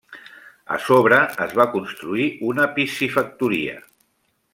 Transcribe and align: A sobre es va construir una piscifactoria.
A 0.77 0.77
sobre 0.85 1.19
es 1.45 1.53
va 1.59 1.67
construir 1.73 2.25
una 2.53 2.65
piscifactoria. 2.79 3.77